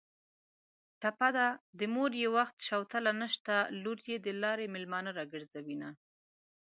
[1.01, 1.47] ټپه ده:
[1.79, 5.89] د مور یې وخت شوتله نشته لور یې د لارې مېلمانه راګرځوینه